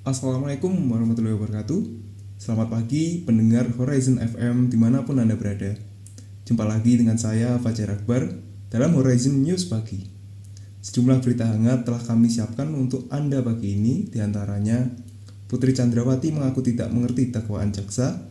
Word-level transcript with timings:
Assalamualaikum 0.00 0.72
warahmatullahi 0.88 1.36
wabarakatuh. 1.36 1.80
Selamat 2.40 2.72
pagi 2.72 3.20
pendengar 3.20 3.68
Horizon 3.76 4.16
FM 4.16 4.72
di 4.72 4.80
mana 4.80 5.04
pun 5.04 5.20
Anda 5.20 5.36
berada. 5.36 5.76
Jumpa 6.48 6.64
lagi 6.64 6.96
dengan 6.96 7.20
saya 7.20 7.60
Fajar 7.60 7.92
Akbar 7.92 8.32
dalam 8.72 8.96
Horizon 8.96 9.44
News 9.44 9.68
Pagi. 9.68 10.08
Sejumlah 10.80 11.20
berita 11.20 11.44
hangat 11.44 11.84
telah 11.84 12.00
kami 12.00 12.32
siapkan 12.32 12.72
untuk 12.72 13.12
Anda 13.12 13.44
pagi 13.44 13.76
ini 13.76 14.08
di 14.08 14.24
antaranya 14.24 14.88
Putri 15.44 15.76
Chandrawati 15.76 16.32
mengaku 16.32 16.64
tidak 16.64 16.88
mengerti 16.88 17.28
dakwaan 17.28 17.68
jaksa 17.68 18.24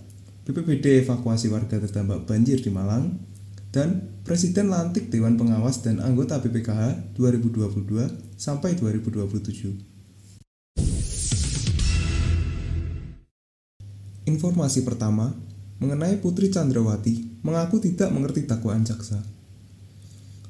BPBD 0.49 1.05
evakuasi 1.05 1.53
warga 1.53 1.77
terdampak 1.77 2.25
banjir 2.25 2.65
di 2.65 2.73
Malang 2.73 3.21
dan 3.69 4.17
Presiden 4.25 4.73
lantik 4.73 5.13
Dewan 5.13 5.37
Pengawas 5.37 5.85
dan 5.85 6.01
anggota 6.01 6.41
BPKH 6.41 7.13
2022 7.13 8.41
sampai 8.41 8.73
2027. 8.73 9.98
Informasi 14.29 14.85
pertama 14.85 15.33
mengenai 15.81 16.21
Putri 16.21 16.53
Chandrawati 16.53 17.41
mengaku 17.41 17.81
tidak 17.81 18.13
mengerti 18.13 18.45
dakwaan 18.45 18.85
jaksa. 18.85 19.17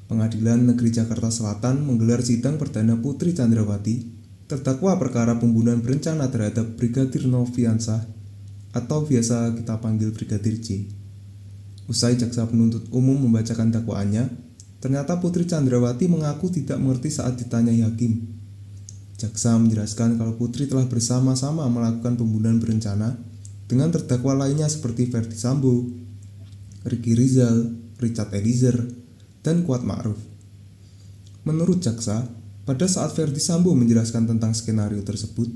Pengadilan 0.04 0.68
Negeri 0.68 0.92
Jakarta 0.92 1.32
Selatan 1.32 1.88
menggelar 1.88 2.20
sidang 2.20 2.60
perdana 2.60 3.00
Putri 3.00 3.32
Chandrawati 3.32 4.04
terdakwa 4.52 5.00
perkara 5.00 5.40
pembunuhan 5.40 5.80
berencana 5.80 6.28
terhadap 6.28 6.76
Brigadir 6.76 7.24
Noviansah 7.24 8.04
atau 8.76 9.08
biasa 9.08 9.56
kita 9.56 9.80
panggil 9.80 10.12
Brigadir 10.12 10.60
J. 10.60 10.84
Usai 11.88 12.20
jaksa 12.20 12.44
penuntut 12.52 12.84
umum 12.92 13.16
membacakan 13.16 13.72
dakwaannya, 13.72 14.28
ternyata 14.84 15.16
Putri 15.24 15.48
Chandrawati 15.48 16.04
mengaku 16.04 16.52
tidak 16.52 16.76
mengerti 16.76 17.08
saat 17.08 17.40
ditanya 17.40 17.72
hakim. 17.88 18.28
Jaksa 19.16 19.56
menjelaskan 19.56 20.20
kalau 20.20 20.36
Putri 20.36 20.68
telah 20.68 20.84
bersama-sama 20.84 21.64
melakukan 21.72 22.20
pembunuhan 22.20 22.60
berencana 22.60 23.29
dengan 23.70 23.94
terdakwa 23.94 24.34
lainnya 24.34 24.66
seperti 24.66 25.06
Verdi 25.06 25.38
Sambo, 25.38 25.86
Ricky 26.82 27.14
Rizal, 27.14 27.70
Richard 28.02 28.34
Eliezer, 28.34 28.74
dan 29.46 29.62
Kuat 29.62 29.86
Ma'ruf. 29.86 30.18
Menurut 31.46 31.78
jaksa, 31.78 32.26
pada 32.66 32.90
saat 32.90 33.14
Verdi 33.14 33.38
Sambo 33.38 33.70
menjelaskan 33.78 34.26
tentang 34.26 34.58
skenario 34.58 35.06
tersebut, 35.06 35.46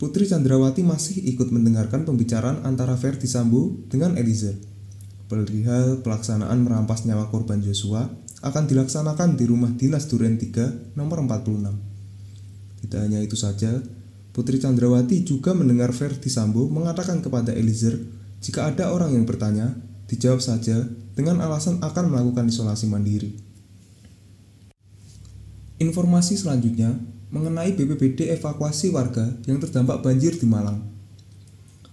Putri 0.00 0.26
Chandrawati 0.26 0.82
masih 0.82 1.20
ikut 1.30 1.52
mendengarkan 1.52 2.08
pembicaraan 2.08 2.64
antara 2.64 2.96
Verdi 2.96 3.28
Sambo 3.28 3.76
dengan 3.86 4.16
Eliezer. 4.16 4.56
Perihal 5.30 6.02
pelaksanaan 6.02 6.58
merampas 6.58 7.06
nyawa 7.06 7.28
korban 7.28 7.62
Joshua 7.62 8.10
akan 8.42 8.64
dilaksanakan 8.66 9.38
di 9.38 9.46
rumah 9.46 9.70
dinas 9.70 10.10
Duren 10.10 10.40
3 10.40 10.98
nomor 10.98 11.22
46. 11.22 12.82
Tidak 12.82 12.98
hanya 12.98 13.22
itu 13.22 13.38
saja, 13.38 13.78
Putri 14.32 14.56
Chandrawati 14.56 15.28
juga 15.28 15.52
mendengar 15.52 15.92
Verdi 15.92 16.32
Sambo 16.32 16.64
mengatakan 16.72 17.20
kepada 17.20 17.52
Eliezer, 17.52 18.00
jika 18.40 18.64
ada 18.72 18.88
orang 18.88 19.12
yang 19.12 19.28
bertanya, 19.28 19.76
dijawab 20.08 20.40
saja 20.40 20.88
dengan 21.12 21.44
alasan 21.44 21.84
akan 21.84 22.08
melakukan 22.08 22.48
isolasi 22.48 22.88
mandiri. 22.88 23.36
Informasi 25.76 26.40
selanjutnya 26.40 26.96
mengenai 27.28 27.76
BPBD 27.76 28.32
evakuasi 28.32 28.88
warga 28.88 29.36
yang 29.44 29.60
terdampak 29.60 30.00
banjir 30.00 30.36
di 30.36 30.48
Malang. 30.48 30.80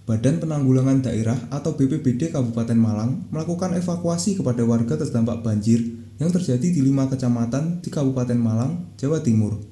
Badan 0.08 0.42
Penanggulangan 0.42 1.06
Daerah 1.06 1.38
atau 1.54 1.76
BPBD 1.76 2.34
Kabupaten 2.34 2.74
Malang 2.74 3.30
melakukan 3.30 3.76
evakuasi 3.76 4.34
kepada 4.40 4.64
warga 4.66 4.98
terdampak 4.98 5.44
banjir 5.44 5.80
yang 6.18 6.32
terjadi 6.32 6.72
di 6.72 6.80
lima 6.82 7.06
kecamatan 7.06 7.78
di 7.78 7.88
Kabupaten 7.88 8.36
Malang, 8.36 8.96
Jawa 8.98 9.22
Timur. 9.22 9.69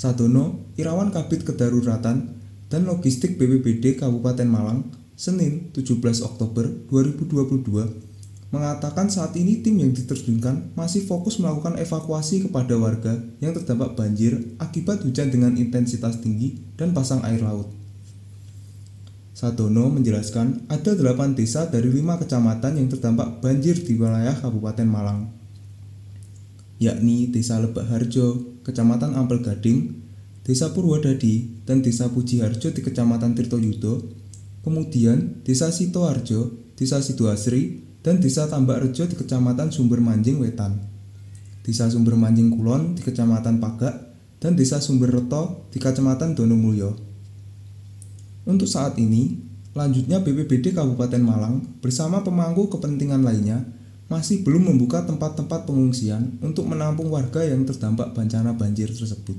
Sadono, 0.00 0.72
Irawan 0.80 1.12
Kabit 1.12 1.44
Kedaruratan 1.44 2.40
dan 2.72 2.88
Logistik 2.88 3.36
BPBD 3.36 4.00
Kabupaten 4.00 4.48
Malang, 4.48 4.88
Senin 5.12 5.68
17 5.76 6.24
Oktober 6.24 6.64
2022, 6.88 8.48
mengatakan 8.48 9.12
saat 9.12 9.36
ini 9.36 9.60
tim 9.60 9.76
yang 9.76 9.92
diterjunkan 9.92 10.72
masih 10.72 11.04
fokus 11.04 11.36
melakukan 11.36 11.76
evakuasi 11.76 12.48
kepada 12.48 12.80
warga 12.80 13.20
yang 13.44 13.52
terdampak 13.52 13.92
banjir 13.92 14.40
akibat 14.56 15.04
hujan 15.04 15.28
dengan 15.28 15.60
intensitas 15.60 16.16
tinggi 16.24 16.56
dan 16.80 16.96
pasang 16.96 17.20
air 17.20 17.44
laut. 17.44 17.68
Sadono 19.36 19.92
menjelaskan 19.92 20.64
ada 20.72 20.96
8 20.96 21.36
desa 21.36 21.68
dari 21.68 21.92
5 21.92 22.24
kecamatan 22.24 22.72
yang 22.80 22.88
terdampak 22.88 23.44
banjir 23.44 23.76
di 23.76 24.00
wilayah 24.00 24.32
Kabupaten 24.32 24.88
Malang, 24.88 25.39
yakni 26.80 27.28
Desa 27.28 27.60
Lebak 27.60 27.92
Harjo, 27.92 28.58
Kecamatan 28.64 29.12
Ampel 29.14 29.44
Gading, 29.44 30.00
Desa 30.42 30.72
Purwodadi, 30.72 31.62
dan 31.68 31.84
Desa 31.84 32.08
Pujiharjo 32.08 32.72
di 32.72 32.80
Kecamatan 32.80 33.36
Tirtoyudo, 33.36 34.08
kemudian 34.64 35.44
Desa 35.44 35.68
Sitoarjo, 35.68 36.56
Desa 36.74 37.04
Sidoasri, 37.04 37.84
dan 38.00 38.16
Desa 38.18 38.48
Tambak 38.48 38.80
Rejo 38.80 39.04
di 39.04 39.12
Kecamatan 39.12 39.68
Sumber 39.68 40.00
Manjing 40.00 40.40
Wetan, 40.40 40.80
Desa 41.60 41.92
Sumber 41.92 42.16
Manjing 42.16 42.48
Kulon 42.48 42.96
di 42.96 43.04
Kecamatan 43.04 43.60
Pagak, 43.60 44.16
dan 44.40 44.56
Desa 44.56 44.80
Sumber 44.80 45.12
Reto 45.12 45.68
di 45.68 45.76
Kecamatan 45.76 46.32
Donomulyo. 46.32 46.96
Untuk 48.48 48.64
saat 48.64 48.96
ini, 48.96 49.36
lanjutnya 49.76 50.24
BPBD 50.24 50.72
Kabupaten 50.72 51.20
Malang 51.20 51.60
bersama 51.84 52.24
pemangku 52.24 52.72
kepentingan 52.72 53.20
lainnya 53.20 53.68
masih 54.10 54.42
belum 54.42 54.74
membuka 54.74 55.06
tempat-tempat 55.06 55.70
pengungsian 55.70 56.42
untuk 56.42 56.66
menampung 56.66 57.14
warga 57.14 57.46
yang 57.46 57.62
terdampak 57.62 58.10
bencana 58.10 58.58
banjir 58.58 58.90
tersebut. 58.90 59.38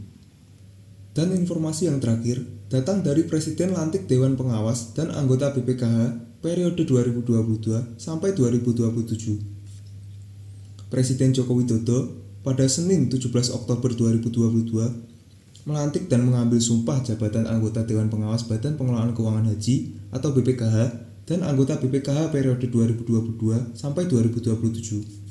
Dan 1.12 1.36
informasi 1.36 1.92
yang 1.92 2.00
terakhir 2.00 2.40
datang 2.72 3.04
dari 3.04 3.28
Presiden 3.28 3.76
lantik 3.76 4.08
Dewan 4.08 4.40
Pengawas 4.40 4.96
dan 4.96 5.12
anggota 5.12 5.52
BPKH 5.52 6.40
periode 6.40 6.88
2022 6.88 8.00
sampai 8.00 8.32
2027. 8.32 10.88
Presiden 10.88 11.36
Joko 11.36 11.60
Widodo 11.60 12.24
pada 12.40 12.64
Senin 12.72 13.12
17 13.12 13.28
Oktober 13.52 13.92
2022 13.92 15.68
melantik 15.68 16.08
dan 16.08 16.24
mengambil 16.26 16.64
sumpah 16.64 17.04
jabatan 17.04 17.44
anggota 17.44 17.84
Dewan 17.84 18.08
Pengawas 18.08 18.48
Badan 18.48 18.80
Pengelolaan 18.80 19.12
Keuangan 19.12 19.52
Haji 19.52 20.00
atau 20.16 20.32
BPKH 20.32 21.11
dan 21.26 21.46
anggota 21.46 21.78
BPKH 21.78 22.34
periode 22.34 22.66
2022 22.70 23.78
sampai 23.78 24.10
2027. 24.10 25.22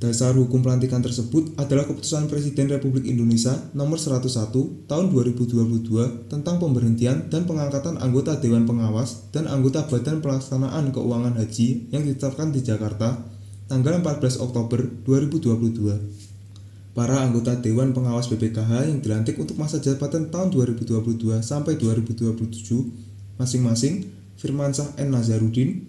Dasar 0.00 0.32
hukum 0.32 0.64
pelantikan 0.64 1.04
tersebut 1.04 1.52
adalah 1.60 1.84
keputusan 1.84 2.24
Presiden 2.32 2.72
Republik 2.72 3.04
Indonesia 3.04 3.52
nomor 3.76 4.00
101 4.00 4.88
tahun 4.88 5.06
2022 5.12 6.32
tentang 6.32 6.56
pemberhentian 6.56 7.28
dan 7.28 7.44
pengangkatan 7.44 8.00
anggota 8.00 8.40
Dewan 8.40 8.64
Pengawas 8.64 9.28
dan 9.28 9.44
anggota 9.44 9.84
Badan 9.84 10.24
Pelaksanaan 10.24 10.88
Keuangan 10.96 11.36
Haji 11.36 11.92
yang 11.92 12.08
ditetapkan 12.08 12.48
di 12.48 12.64
Jakarta 12.64 13.28
tanggal 13.68 14.00
14 14.00 14.40
Oktober 14.40 14.88
2022. 15.04 16.96
Para 16.96 17.20
anggota 17.20 17.60
Dewan 17.60 17.92
Pengawas 17.92 18.32
BPKH 18.32 18.88
yang 18.88 19.04
dilantik 19.04 19.36
untuk 19.36 19.60
masa 19.60 19.84
jabatan 19.84 20.32
tahun 20.32 20.48
2022 20.48 21.44
sampai 21.44 21.76
2027 21.76 23.36
masing-masing 23.36 24.19
Firmansyah 24.40 24.96
N. 24.96 25.12
Nazarudin, 25.12 25.84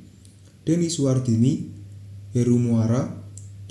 Denny 0.68 0.92
Suwardini, 0.92 1.72
Heru 2.36 2.60
Muara, 2.60 3.08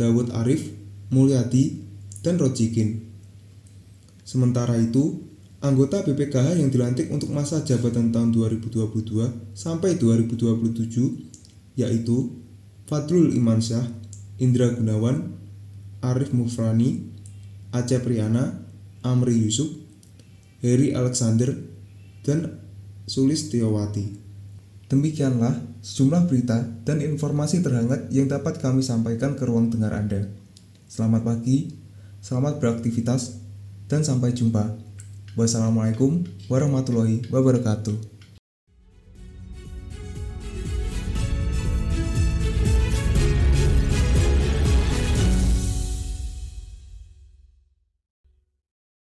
Dawud 0.00 0.32
Arif, 0.32 0.72
Mulyadi, 1.12 1.84
dan 2.24 2.41
Rojikin. 2.41 3.12
Sementara 4.24 4.80
itu, 4.80 5.20
anggota 5.60 6.00
BPKH 6.00 6.56
yang 6.56 6.72
dilantik 6.72 7.12
untuk 7.12 7.28
masa 7.28 7.60
jabatan 7.60 8.08
tahun 8.08 8.32
2022 8.32 9.52
sampai 9.52 10.00
2027 10.00 11.76
yaitu 11.76 12.41
Fadlul 12.88 13.36
Imansyah, 13.36 13.84
Indra 14.41 14.72
Gunawan, 14.72 15.36
Arif 16.00 16.33
Mufrani, 16.33 17.12
Aceh 17.71 18.00
Priyana, 18.00 18.65
Amri 19.04 19.36
Yusuf, 19.36 19.68
Heri 20.65 20.97
Alexander, 20.97 21.54
dan 22.24 22.60
Sulis 23.04 23.53
Tiawati. 23.53 24.29
Demikianlah 24.91 25.54
sejumlah 25.87 26.27
berita 26.27 26.66
dan 26.83 26.98
informasi 26.98 27.63
terhangat 27.63 28.10
yang 28.10 28.27
dapat 28.27 28.59
kami 28.59 28.83
sampaikan 28.83 29.39
ke 29.39 29.47
ruang 29.47 29.71
dengar 29.71 29.95
Anda. 29.95 30.27
Selamat 30.91 31.22
pagi, 31.22 31.78
selamat 32.19 32.59
beraktivitas, 32.59 33.39
dan 33.87 34.03
sampai 34.03 34.34
jumpa. 34.34 34.66
Wassalamualaikum 35.39 36.27
warahmatullahi 36.51 37.22
wabarakatuh. 37.31 38.09